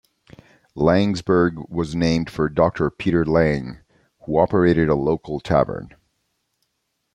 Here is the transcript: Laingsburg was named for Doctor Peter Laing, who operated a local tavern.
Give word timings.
Laingsburg 0.75 1.69
was 1.69 1.93
named 1.93 2.27
for 2.31 2.49
Doctor 2.49 2.89
Peter 2.89 3.23
Laing, 3.23 3.81
who 4.21 4.39
operated 4.39 4.89
a 4.89 4.95
local 4.95 5.39
tavern. 5.39 5.93